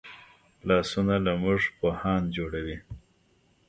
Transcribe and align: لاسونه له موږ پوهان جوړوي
لاسونه 0.67 1.15
له 1.25 1.33
موږ 1.43 1.61
پوهان 1.79 2.21
جوړوي 2.35 2.77